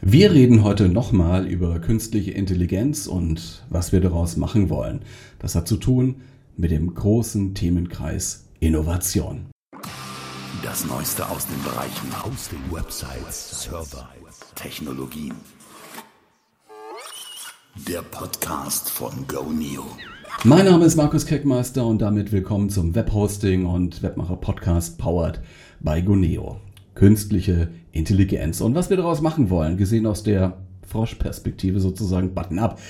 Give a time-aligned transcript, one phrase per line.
[0.00, 5.00] Wir reden heute nochmal über künstliche Intelligenz und was wir daraus machen wollen.
[5.40, 6.22] Das hat zu tun
[6.56, 9.46] mit dem großen Themenkreis Innovation.
[10.62, 14.08] Das Neueste aus den Bereichen Hosting, Websites, Server,
[14.54, 15.34] Technologien.
[17.88, 19.84] Der Podcast von GoNeo.
[20.44, 25.40] Mein Name ist Markus Keckmeister und damit willkommen zum Webhosting und Webmacher Podcast powered
[25.80, 26.60] by GoNeo.
[26.98, 32.80] Künstliche Intelligenz und was wir daraus machen wollen, gesehen aus der Froschperspektive sozusagen button up.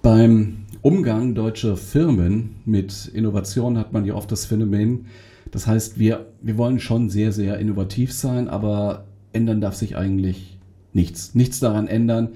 [0.00, 5.06] Beim Umgang deutscher Firmen mit Innovation hat man ja oft das Phänomen,
[5.50, 9.04] das heißt, wir, wir wollen schon sehr, sehr innovativ sein, aber
[9.34, 10.58] ändern darf sich eigentlich
[10.94, 11.34] nichts.
[11.34, 12.30] Nichts daran ändern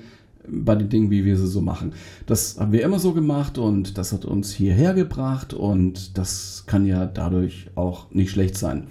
[0.46, 1.92] bei den Dingen, wie wir sie so machen.
[2.26, 6.84] Das haben wir immer so gemacht und das hat uns hierher gebracht und das kann
[6.84, 8.88] ja dadurch auch nicht schlecht sein.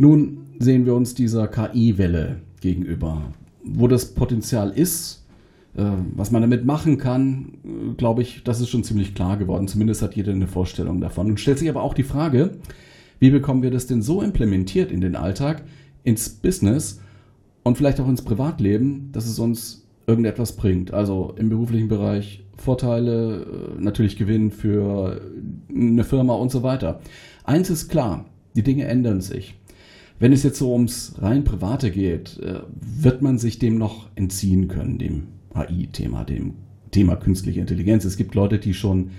[0.00, 3.32] Nun sehen wir uns dieser KI-Welle gegenüber.
[3.64, 5.26] Wo das Potenzial ist,
[5.76, 5.82] äh,
[6.14, 9.66] was man damit machen kann, äh, glaube ich, das ist schon ziemlich klar geworden.
[9.66, 11.26] Zumindest hat jeder eine Vorstellung davon.
[11.26, 12.58] Und stellt sich aber auch die Frage,
[13.18, 15.64] wie bekommen wir das denn so implementiert in den Alltag,
[16.04, 17.00] ins Business
[17.64, 20.94] und vielleicht auch ins Privatleben, dass es uns irgendetwas bringt?
[20.94, 25.20] Also im beruflichen Bereich Vorteile, äh, natürlich Gewinn für
[25.74, 27.00] eine Firma und so weiter.
[27.42, 29.58] Eins ist klar, die Dinge ändern sich.
[30.18, 34.68] Wenn es jetzt so ums rein Private geht, äh, wird man sich dem noch entziehen
[34.68, 36.54] können, dem AI-Thema, dem
[36.90, 38.04] Thema künstliche Intelligenz.
[38.04, 39.10] Es gibt Leute, die schon,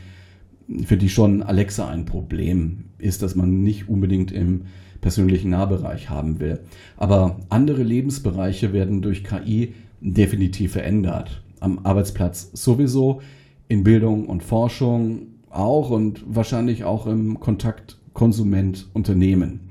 [0.85, 4.63] für die schon Alexa ein Problem ist, dass man nicht unbedingt im
[4.99, 6.59] persönlichen Nahbereich haben will.
[6.97, 11.41] Aber andere Lebensbereiche werden durch KI definitiv verändert.
[11.61, 13.21] Am Arbeitsplatz sowieso,
[13.69, 19.61] in Bildung und Forschung auch und wahrscheinlich auch im Kontakt Konsument-Unternehmen.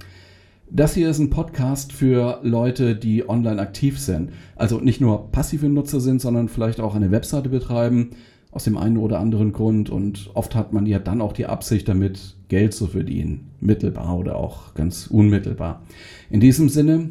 [0.70, 4.32] Das hier ist ein Podcast für Leute, die online aktiv sind.
[4.54, 8.10] Also nicht nur passive Nutzer sind, sondern vielleicht auch eine Webseite betreiben,
[8.50, 9.88] aus dem einen oder anderen Grund.
[9.88, 13.50] Und oft hat man ja dann auch die Absicht damit, Geld zu verdienen.
[13.60, 15.82] Mittelbar oder auch ganz unmittelbar.
[16.28, 17.10] In diesem Sinne,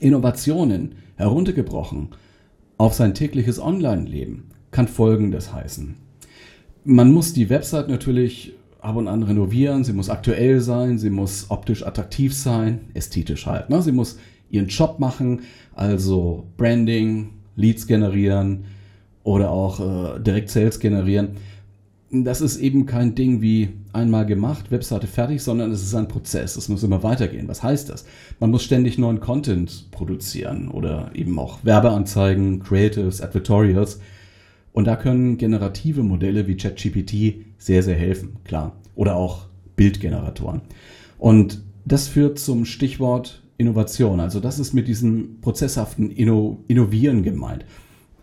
[0.00, 2.08] Innovationen heruntergebrochen
[2.76, 5.94] auf sein tägliches Online-Leben kann Folgendes heißen.
[6.84, 8.52] Man muss die Website natürlich
[8.84, 13.70] ab und an renovieren, sie muss aktuell sein, sie muss optisch attraktiv sein, ästhetisch halt.
[13.70, 13.80] Ne?
[13.82, 14.18] Sie muss
[14.50, 15.40] ihren Job machen,
[15.74, 18.64] also Branding, Leads generieren
[19.22, 21.36] oder auch äh, direkt Sales generieren.
[22.10, 26.56] Das ist eben kein Ding wie einmal gemacht, Webseite fertig, sondern es ist ein Prozess.
[26.56, 27.48] Es muss immer weitergehen.
[27.48, 28.04] Was heißt das?
[28.38, 33.98] Man muss ständig neuen Content produzieren oder eben auch Werbeanzeigen, Creatives, Advertorials
[34.74, 38.72] und da können generative Modelle wie ChatGPT sehr, sehr helfen, klar.
[38.96, 39.46] Oder auch
[39.76, 40.62] Bildgeneratoren.
[41.16, 44.18] Und das führt zum Stichwort Innovation.
[44.18, 47.64] Also das ist mit diesem prozesshaften Inno Innovieren gemeint.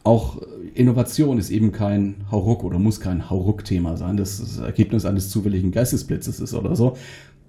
[0.03, 0.41] Auch
[0.73, 5.71] Innovation ist eben kein Hauruck oder muss kein Hauruck-Thema sein, das das Ergebnis eines zufälligen
[5.71, 6.97] Geistesblitzes ist oder so,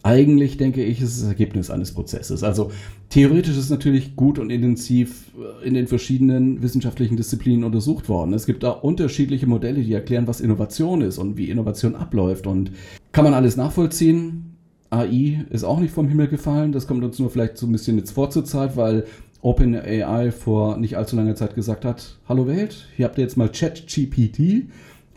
[0.03, 2.43] eigentlich denke ich, ist das Ergebnis eines Prozesses.
[2.43, 2.73] Also
[3.09, 8.35] theoretisch ist es natürlich gut und intensiv äh, in den verschiedenen wissenschaftlichen Disziplinen untersucht worden.
[8.35, 12.47] Es gibt da unterschiedliche Modelle, die erklären, was Innovation ist und wie Innovation abläuft.
[12.47, 12.73] Und
[13.13, 14.57] kann man alles nachvollziehen?
[14.91, 16.73] AI ist auch nicht vom Himmel gefallen.
[16.73, 19.05] Das kommt uns nur vielleicht so ein bisschen jetzt vor zur Zeit, weil
[19.41, 23.49] OpenAI vor nicht allzu langer Zeit gesagt hat, hallo Welt, hier habt ihr jetzt mal
[23.49, 24.69] ChatGPT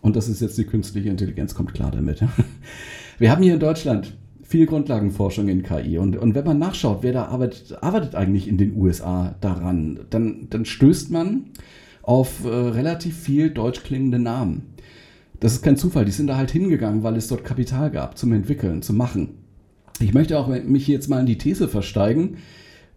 [0.02, 2.24] und das ist jetzt die künstliche Intelligenz, kommt klar damit.
[3.20, 4.14] Wir haben hier in Deutschland
[4.48, 5.98] viel Grundlagenforschung in KI.
[5.98, 10.48] Und, und wenn man nachschaut, wer da arbeitet, arbeitet eigentlich in den USA daran, dann,
[10.50, 11.46] dann stößt man
[12.04, 14.76] auf äh, relativ viel deutsch klingende Namen.
[15.40, 18.32] Das ist kein Zufall, die sind da halt hingegangen, weil es dort Kapital gab zum
[18.34, 19.40] Entwickeln, zum Machen.
[20.00, 22.38] Ich möchte auch mich jetzt mal in die These versteigen,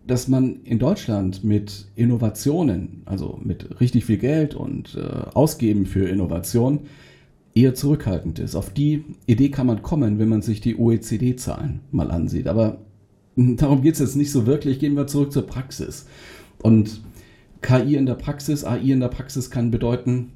[0.06, 6.08] dass man in Deutschland mit Innovationen, also mit richtig viel Geld und äh, Ausgeben für
[6.08, 6.80] Innovation,
[7.58, 8.54] eher zurückhaltend ist.
[8.54, 12.46] Auf die Idee kann man kommen, wenn man sich die OECD-Zahlen mal ansieht.
[12.46, 12.78] Aber
[13.36, 14.78] darum geht es jetzt nicht so wirklich.
[14.78, 16.06] Gehen wir zurück zur Praxis.
[16.62, 17.00] Und
[17.60, 20.30] KI in der Praxis, AI in der Praxis kann bedeuten,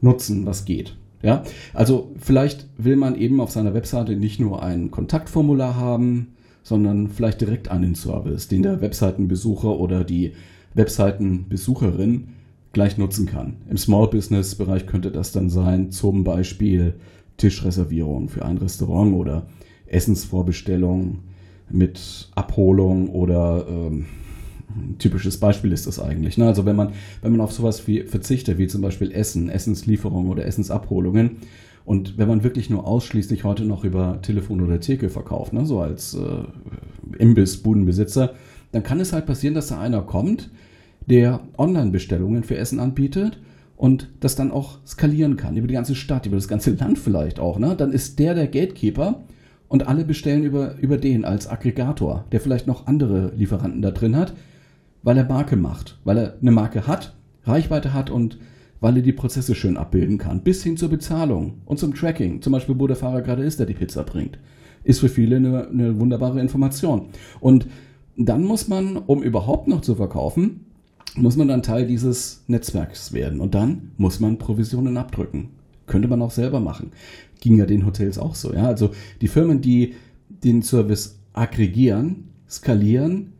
[0.00, 0.96] nutzen, was geht.
[1.22, 6.34] Ja, also vielleicht will man eben auf seiner Webseite nicht nur ein Kontaktformular haben,
[6.64, 10.32] sondern vielleicht direkt einen Service, den der Webseitenbesucher oder die
[10.74, 12.28] Webseitenbesucherin
[12.72, 13.56] gleich nutzen kann.
[13.68, 16.94] Im Small Business Bereich könnte das dann sein, zum Beispiel
[17.36, 19.46] Tischreservierung für ein Restaurant oder
[19.86, 21.20] Essensvorbestellung
[21.70, 24.06] mit Abholung oder ähm,
[24.74, 26.38] ein typisches Beispiel ist das eigentlich.
[26.38, 26.46] Ne?
[26.46, 30.46] Also wenn man, wenn man auf sowas wie verzichtet, wie zum Beispiel Essen, Essenslieferung oder
[30.46, 31.38] Essensabholungen,
[31.84, 35.80] und wenn man wirklich nur ausschließlich heute noch über Telefon oder Theke verkauft, ne, so
[35.80, 38.34] als äh, Imbiss-Budenbesitzer,
[38.70, 40.50] dann kann es halt passieren, dass da einer kommt,
[41.06, 43.38] der Online-Bestellungen für Essen anbietet
[43.76, 47.40] und das dann auch skalieren kann über die ganze Stadt, über das ganze Land vielleicht
[47.40, 47.58] auch.
[47.58, 47.74] Ne?
[47.76, 49.22] Dann ist der der Gatekeeper
[49.68, 54.16] und alle bestellen über, über den als Aggregator, der vielleicht noch andere Lieferanten da drin
[54.16, 54.34] hat,
[55.02, 57.14] weil er Marke macht, weil er eine Marke hat,
[57.44, 58.38] Reichweite hat und
[58.80, 62.52] weil er die Prozesse schön abbilden kann, bis hin zur Bezahlung und zum Tracking, zum
[62.52, 64.38] Beispiel wo der Fahrer gerade ist, der die Pizza bringt,
[64.84, 67.06] ist für viele eine, eine wunderbare Information.
[67.40, 67.66] Und
[68.16, 70.66] dann muss man, um überhaupt noch zu verkaufen,
[71.16, 73.40] muss man dann Teil dieses Netzwerks werden.
[73.40, 75.50] Und dann muss man Provisionen abdrücken.
[75.86, 76.92] Könnte man auch selber machen.
[77.40, 78.52] Ging ja den Hotels auch so.
[78.54, 78.66] Ja?
[78.66, 79.94] Also die Firmen, die
[80.28, 83.32] den Service aggregieren, skalieren,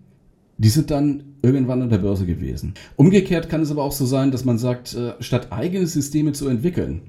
[0.58, 2.74] die sind dann irgendwann an der Börse gewesen.
[2.96, 6.48] Umgekehrt kann es aber auch so sein, dass man sagt, äh, statt eigene Systeme zu
[6.48, 7.02] entwickeln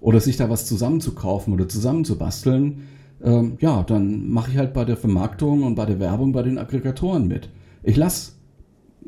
[0.00, 2.82] oder sich da was zusammenzukaufen oder zusammenzubasteln,
[3.22, 6.58] ähm, ja, dann mache ich halt bei der Vermarktung und bei der Werbung bei den
[6.58, 7.48] Aggregatoren mit.
[7.82, 8.33] Ich lasse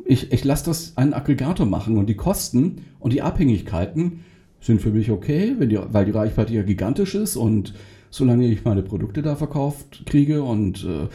[0.07, 4.21] ich, ich lass das einen Aggregator machen und die Kosten und die Abhängigkeiten
[4.61, 7.75] sind für mich okay, die, weil die Reichweite ja gigantisch ist und
[8.11, 11.09] solange ich meine Produkte da verkauft kriege und äh,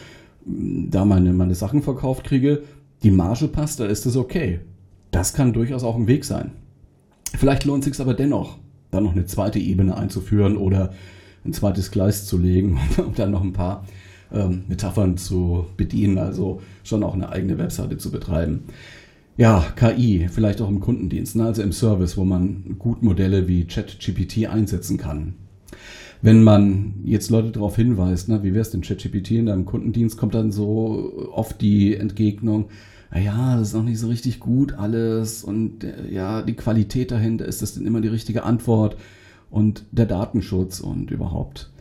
[0.46, 2.64] da meine, meine Sachen verkauft kriege,
[3.04, 4.60] die Marge passt, da ist das okay.
[5.12, 6.52] Das kann durchaus auch ein Weg sein.
[7.36, 8.58] Vielleicht lohnt es sich aber dennoch,
[8.92, 10.94] da noch eine zweite Ebene einzuführen oder
[11.46, 13.86] ein zweites Gleis zu legen und dann noch ein paar
[14.34, 18.64] ähm, Metaphern zu bedienen, also schon auch eine eigene Webseite zu betreiben.
[19.38, 21.46] Ja, KI, vielleicht auch im Kundendienst, ne?
[21.46, 25.34] also im Service, wo man gut Modelle wie ChatGPT einsetzen kann.
[26.22, 30.18] Wenn man jetzt Leute darauf hinweist, na, wie wäre es denn ChatGPT in deinem Kundendienst,
[30.18, 32.66] kommt dann so oft die Entgegnung,
[33.10, 37.46] naja, das ist noch nicht so richtig gut alles und äh, ja, die Qualität dahinter,
[37.46, 38.98] ist das denn immer die richtige Antwort
[39.50, 41.72] und der Datenschutz und überhaupt.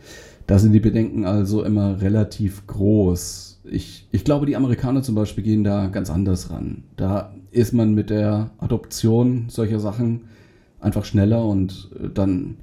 [0.51, 3.61] Da sind die Bedenken also immer relativ groß.
[3.71, 6.83] Ich, ich glaube, die Amerikaner zum Beispiel gehen da ganz anders ran.
[6.97, 10.25] Da ist man mit der Adoption solcher Sachen
[10.81, 12.57] einfach schneller und äh, dann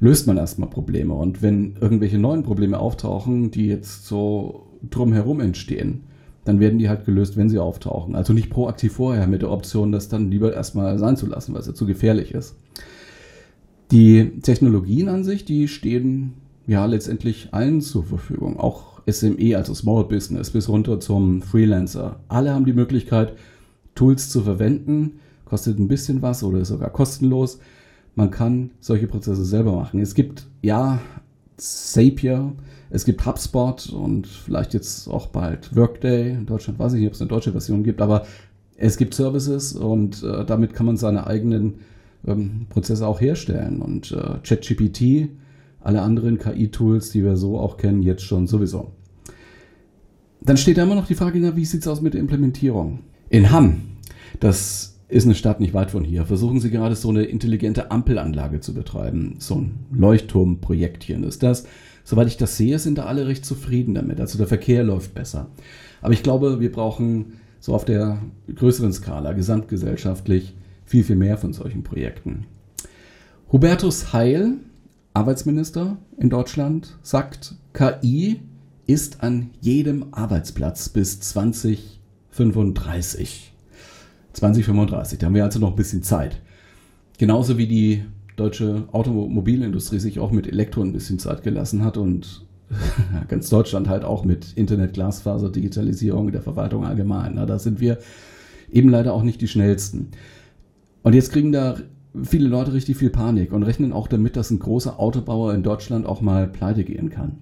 [0.00, 1.14] löst man erstmal Probleme.
[1.14, 6.02] Und wenn irgendwelche neuen Probleme auftauchen, die jetzt so drumherum entstehen,
[6.44, 8.16] dann werden die halt gelöst, wenn sie auftauchen.
[8.16, 11.62] Also nicht proaktiv vorher mit der Option, das dann lieber erstmal sein zu lassen, weil
[11.62, 12.54] es ja zu gefährlich ist.
[13.92, 16.34] Die Technologien an sich, die stehen
[16.66, 18.58] ja letztendlich allen zur Verfügung.
[18.58, 22.20] Auch SME, also Small Business, bis runter zum Freelancer.
[22.28, 23.34] Alle haben die Möglichkeit,
[23.94, 25.20] Tools zu verwenden.
[25.44, 27.58] Kostet ein bisschen was oder ist sogar kostenlos.
[28.14, 30.00] Man kann solche Prozesse selber machen.
[30.00, 31.00] Es gibt ja
[31.56, 32.52] Zapier,
[32.90, 36.30] es gibt HubSpot und vielleicht jetzt auch bald Workday.
[36.30, 38.24] In Deutschland weiß ich nicht, ob es eine deutsche Version gibt, aber
[38.76, 41.74] es gibt Services und äh, damit kann man seine eigenen
[42.26, 43.80] ähm, Prozesse auch herstellen.
[43.80, 45.28] Und äh, ChatGPT
[45.84, 48.92] alle anderen KI-Tools, die wir so auch kennen, jetzt schon sowieso.
[50.40, 53.00] Dann steht da immer noch die Frage, na, wie sieht's aus mit der Implementierung?
[53.28, 53.82] In Hamm,
[54.40, 58.60] das ist eine Stadt nicht weit von hier, versuchen sie gerade so eine intelligente Ampelanlage
[58.60, 59.36] zu betreiben.
[59.38, 61.66] So ein Leuchtturmprojektchen ist das.
[62.02, 64.20] Soweit ich das sehe, sind da alle recht zufrieden damit.
[64.20, 65.48] Also der Verkehr läuft besser.
[66.02, 68.18] Aber ich glaube, wir brauchen so auf der
[68.54, 70.54] größeren Skala, gesamtgesellschaftlich,
[70.84, 72.46] viel, viel mehr von solchen Projekten.
[73.50, 74.58] Hubertus Heil,
[75.14, 78.40] Arbeitsminister in Deutschland sagt, KI
[78.86, 83.52] ist an jedem Arbeitsplatz bis 2035.
[84.32, 86.42] 2035, da haben wir also noch ein bisschen Zeit.
[87.16, 88.02] Genauso wie die
[88.34, 92.44] deutsche Automobilindustrie sich auch mit Elektro ein bisschen Zeit gelassen hat und
[93.28, 97.36] ganz Deutschland halt auch mit Internet, Glasfaser, Digitalisierung der Verwaltung allgemein.
[97.36, 97.98] da sind wir
[98.72, 100.08] eben leider auch nicht die schnellsten.
[101.04, 101.76] Und jetzt kriegen da
[102.22, 106.06] viele Leute richtig viel Panik und rechnen auch damit, dass ein großer Autobauer in Deutschland
[106.06, 107.38] auch mal pleite gehen kann.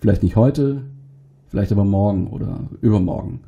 [0.00, 0.82] Vielleicht nicht heute,
[1.48, 3.40] vielleicht aber morgen oder übermorgen.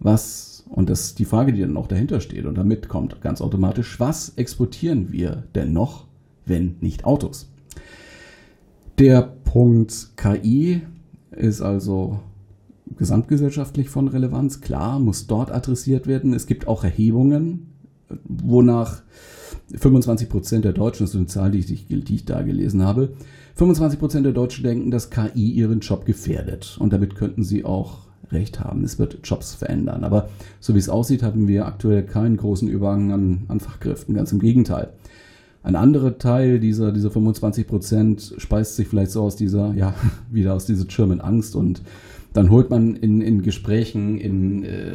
[0.00, 3.40] Was, und das ist die Frage, die dann auch dahinter steht und damit kommt ganz
[3.40, 6.06] automatisch, was exportieren wir denn noch,
[6.46, 7.50] wenn nicht Autos?
[8.98, 10.82] Der Punkt KI
[11.30, 12.20] ist also
[12.96, 14.60] gesamtgesellschaftlich von Relevanz.
[14.60, 16.32] Klar, muss dort adressiert werden.
[16.32, 17.72] Es gibt auch Erhebungen,
[18.24, 19.02] wonach
[19.74, 23.10] 25 Prozent der Deutschen, das ist eine Zahl, die ich, die ich da gelesen habe,
[23.56, 26.76] 25 Prozent der Deutschen denken, dass KI ihren Job gefährdet.
[26.78, 28.84] Und damit könnten sie auch recht haben.
[28.84, 30.04] Es wird Jobs verändern.
[30.04, 30.28] Aber
[30.60, 34.14] so wie es aussieht, haben wir aktuell keinen großen Überhang an, an Fachkräften.
[34.14, 34.92] Ganz im Gegenteil.
[35.62, 39.94] Ein anderer Teil dieser, dieser 25 Prozent speist sich vielleicht so aus dieser, ja,
[40.30, 41.82] wieder aus dieser German Angst und
[42.32, 44.92] dann holt man in, in Gesprächen, in, äh,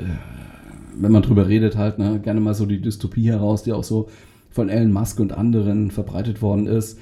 [0.96, 4.08] wenn man drüber redet halt, ne, gerne mal so die Dystopie heraus, die auch so
[4.54, 7.00] von Elon Musk und anderen verbreitet worden ist.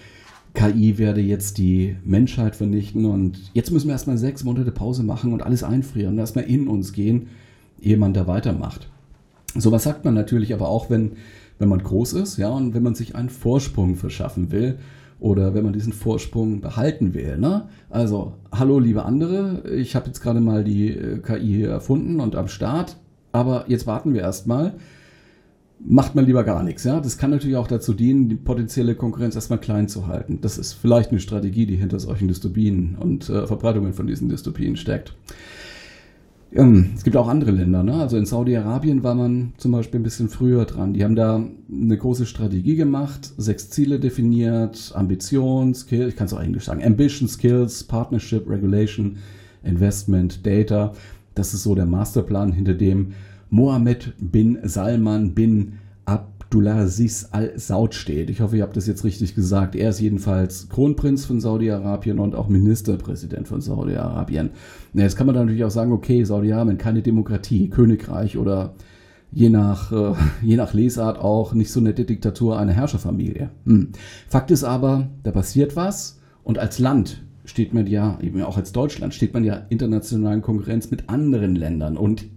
[0.53, 5.34] KI werde jetzt die Menschheit vernichten und jetzt müssen wir erstmal sechs Monate Pause machen
[5.34, 7.27] und alles einfrieren erstmal in uns gehen,
[7.81, 8.89] ehe man da weitermacht.
[9.55, 11.13] Sowas sagt man natürlich aber auch, wenn,
[11.60, 14.77] wenn man groß ist, ja, und wenn man sich einen Vorsprung verschaffen will
[15.20, 17.38] oder wenn man diesen Vorsprung behalten will.
[17.38, 17.70] Ne?
[17.89, 22.48] Also, hallo liebe andere, ich habe jetzt gerade mal die äh, KI erfunden und am
[22.48, 22.98] Start,
[23.31, 24.74] aber jetzt warten wir erstmal.
[25.83, 27.00] Macht man lieber gar nichts, ja.
[27.00, 30.39] Das kann natürlich auch dazu dienen, die potenzielle Konkurrenz erstmal klein zu halten.
[30.41, 34.75] Das ist vielleicht eine Strategie, die hinter solchen Dystopien und äh, Verbreitungen von diesen Dystopien
[34.75, 35.15] steckt.
[36.53, 37.95] Ähm, es gibt auch andere Länder, ne?
[37.95, 40.93] Also in Saudi-Arabien war man zum Beispiel ein bisschen früher dran.
[40.93, 46.33] Die haben da eine große Strategie gemacht, sechs Ziele definiert, Ambition, Skill, ich kann es
[46.33, 49.17] auch Englisch sagen, Ambition, Skills, Partnership, Regulation,
[49.63, 50.93] Investment, Data.
[51.35, 53.13] Das ist so der Masterplan, hinter dem
[53.51, 55.74] Mohammed bin Salman bin
[56.05, 58.29] Abdulaziz al-Saud steht.
[58.29, 59.75] Ich hoffe, ihr habt das jetzt richtig gesagt.
[59.75, 64.51] Er ist jedenfalls Kronprinz von Saudi-Arabien und auch Ministerpräsident von Saudi-Arabien.
[64.93, 68.74] Jetzt kann man natürlich auch sagen, okay, Saudi-Arabien, keine Demokratie, Königreich oder
[69.34, 73.50] je nach, äh, je nach Lesart auch nicht so eine Diktatur, eine Herrscherfamilie.
[73.65, 73.89] Hm.
[74.29, 78.72] Fakt ist aber, da passiert was und als Land steht man ja, eben auch als
[78.72, 82.27] Deutschland, steht man ja internationalen Konkurrenz mit anderen Ländern und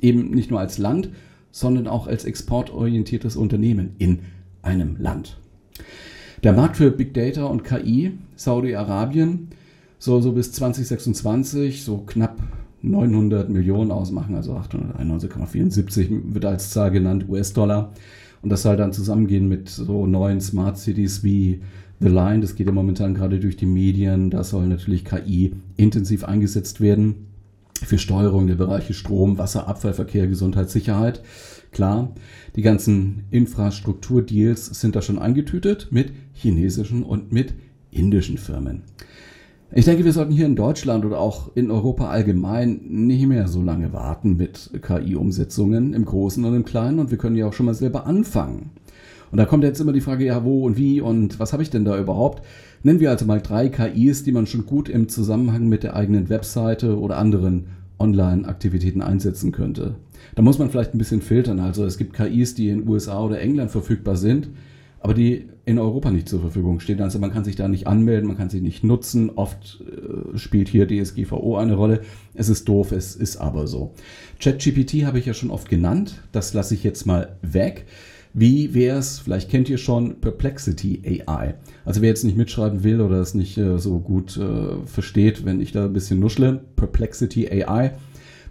[0.00, 1.10] eben nicht nur als Land,
[1.50, 4.20] sondern auch als exportorientiertes Unternehmen in
[4.62, 5.38] einem Land.
[6.42, 9.48] Der Markt für Big Data und KI, Saudi-Arabien,
[9.98, 12.40] soll so bis 2026 so knapp
[12.82, 17.92] 900 Millionen ausmachen, also 891,74 wird als Zahl genannt, US-Dollar.
[18.40, 21.60] Und das soll dann zusammengehen mit so neuen Smart Cities wie
[21.98, 26.22] The Line, das geht ja momentan gerade durch die Medien, da soll natürlich KI intensiv
[26.22, 27.27] eingesetzt werden
[27.84, 31.22] für Steuerung der Bereiche Strom, Wasser, Abfallverkehr, Gesundheit, Sicherheit.
[31.70, 32.12] Klar,
[32.56, 37.54] die ganzen Infrastrukturdeals sind da schon eingetütet mit chinesischen und mit
[37.90, 38.82] indischen Firmen.
[39.70, 43.60] Ich denke, wir sollten hier in Deutschland oder auch in Europa allgemein nicht mehr so
[43.60, 47.66] lange warten mit KI-Umsetzungen im Großen und im Kleinen und wir können ja auch schon
[47.66, 48.70] mal selber anfangen.
[49.30, 51.68] Und da kommt jetzt immer die Frage, ja, wo und wie und was habe ich
[51.68, 52.42] denn da überhaupt?
[52.82, 56.28] Nennen wir also mal drei KIs, die man schon gut im Zusammenhang mit der eigenen
[56.28, 57.66] Webseite oder anderen
[57.98, 59.96] Online-Aktivitäten einsetzen könnte.
[60.34, 61.58] Da muss man vielleicht ein bisschen filtern.
[61.60, 64.48] Also es gibt KIs, die in USA oder England verfügbar sind,
[65.00, 67.02] aber die in Europa nicht zur Verfügung stehen.
[67.02, 69.30] Also man kann sich da nicht anmelden, man kann sie nicht nutzen.
[69.30, 72.00] Oft äh, spielt hier DSGVO eine Rolle.
[72.34, 73.92] Es ist doof, es ist aber so.
[74.40, 76.22] ChatGPT habe ich ja schon oft genannt.
[76.32, 77.86] Das lasse ich jetzt mal weg.
[78.34, 81.54] Wie wäre es, vielleicht kennt ihr schon Perplexity AI.
[81.84, 85.60] Also wer jetzt nicht mitschreiben will oder es nicht äh, so gut äh, versteht, wenn
[85.60, 87.92] ich da ein bisschen nuschle, Perplexity AI,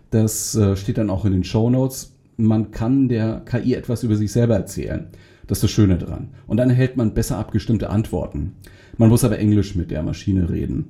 [0.09, 2.15] das äh, steht dann auch in den Show Notes.
[2.37, 5.07] Man kann der KI etwas über sich selber erzählen.
[5.47, 6.29] Das ist das Schöne dran.
[6.45, 8.53] Und dann erhält man besser abgestimmte Antworten.
[8.97, 10.89] Man muss aber Englisch mit der Maschine reden.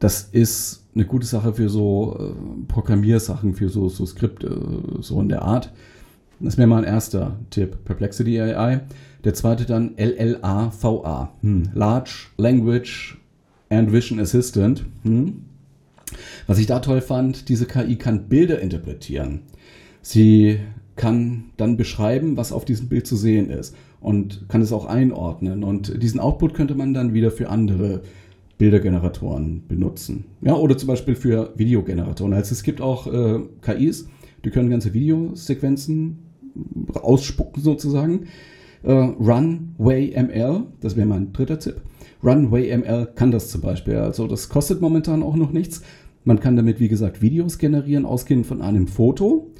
[0.00, 4.60] Das ist eine gute Sache für so äh, Programmiersachen, für so, so Skripte,
[5.00, 5.72] so in der Art.
[6.40, 7.84] Das wäre mal ein erster Tipp.
[7.84, 8.80] Perplexity AI.
[9.24, 11.32] Der zweite dann LLAVA.
[11.42, 11.70] Hm.
[11.74, 13.18] Large Language
[13.70, 14.84] and Vision Assistant.
[15.04, 15.44] Hm.
[16.46, 19.42] Was ich da toll fand, diese KI kann Bilder interpretieren.
[20.02, 20.58] Sie
[20.96, 25.64] kann dann beschreiben, was auf diesem Bild zu sehen ist und kann es auch einordnen.
[25.64, 28.02] Und diesen Output könnte man dann wieder für andere
[28.58, 30.26] Bildergeneratoren benutzen.
[30.40, 32.32] Ja, oder zum Beispiel für Videogeneratoren.
[32.32, 34.08] Also es gibt auch äh, KIs,
[34.44, 36.18] die können ganze Videosequenzen
[36.94, 38.26] ausspucken sozusagen.
[38.82, 41.80] Äh, Runway ML, das wäre mein dritter Tipp.
[42.22, 43.96] Runway ML kann das zum Beispiel.
[43.96, 45.82] Also das kostet momentan auch noch nichts.
[46.24, 49.50] Man kann damit, wie gesagt, Videos generieren, ausgehend von einem Foto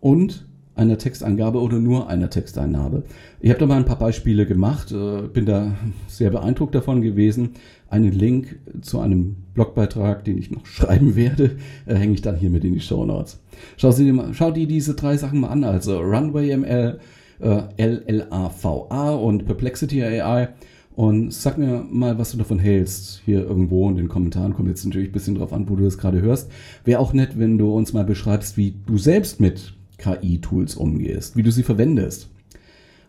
[0.00, 3.04] und einer Textangabe oder nur einer Texteingabe.
[3.40, 5.74] Ich habe da mal ein paar Beispiele gemacht, äh, bin da
[6.08, 7.50] sehr beeindruckt davon gewesen.
[7.88, 12.50] Einen Link zu einem Blogbeitrag, den ich noch schreiben werde, äh, hänge ich dann hier
[12.50, 13.40] mit in die Show Notes.
[13.76, 16.98] Schau, sie dir mal, schau dir diese drei Sachen mal an, also Runway ML,
[17.40, 20.48] äh, LLAVA und Perplexity AI.
[20.96, 23.20] Und sag mir mal, was du davon hältst.
[23.24, 25.98] Hier irgendwo in den Kommentaren kommt jetzt natürlich ein bisschen drauf an, wo du das
[25.98, 26.50] gerade hörst.
[26.84, 31.42] Wäre auch nett, wenn du uns mal beschreibst, wie du selbst mit KI-Tools umgehst, wie
[31.42, 32.28] du sie verwendest.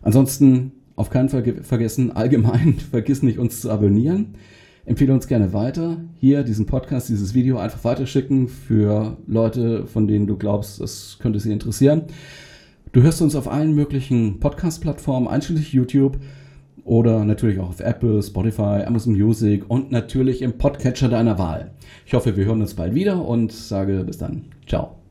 [0.02, 4.34] Ansonsten auf keinen Fall vergessen, allgemein vergiss nicht uns zu abonnieren.
[4.86, 5.98] Empfehle uns gerne weiter.
[6.14, 11.40] Hier diesen Podcast, dieses Video einfach weiterschicken für Leute, von denen du glaubst, es könnte
[11.40, 12.02] sie interessieren.
[12.92, 16.18] Du hörst uns auf allen möglichen Podcast-Plattformen, einschließlich YouTube
[16.84, 21.72] oder natürlich auch auf Apple, Spotify, Amazon Music und natürlich im Podcatcher deiner Wahl.
[22.06, 24.44] Ich hoffe, wir hören uns bald wieder und sage bis dann.
[24.66, 25.05] Ciao.